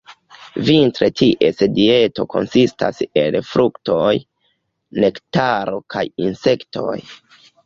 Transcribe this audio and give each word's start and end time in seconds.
Vintre 0.69 1.09
ties 1.19 1.59
dieto 1.75 2.25
konsistas 2.35 3.03
el 3.25 3.37
fruktoj, 3.51 4.15
nektaro 5.05 5.79
kaj 5.97 6.05
insektoj. 6.31 6.99